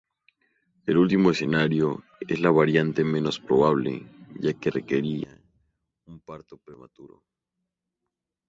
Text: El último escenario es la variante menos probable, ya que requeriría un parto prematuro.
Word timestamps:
El 0.87 0.97
último 0.97 1.29
escenario 1.29 2.03
es 2.27 2.39
la 2.39 2.49
variante 2.49 3.03
menos 3.03 3.39
probable, 3.39 4.03
ya 4.39 4.51
que 4.55 4.71
requeriría 4.71 5.39
un 6.07 6.19
parto 6.21 6.57
prematuro. 6.57 7.21